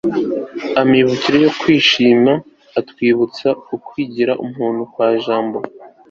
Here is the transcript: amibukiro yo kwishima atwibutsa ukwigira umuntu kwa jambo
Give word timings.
amibukiro 0.81 1.37
yo 1.45 1.51
kwishima 1.59 2.31
atwibutsa 2.79 3.47
ukwigira 3.75 4.33
umuntu 4.45 4.81
kwa 4.91 5.07
jambo 5.23 5.57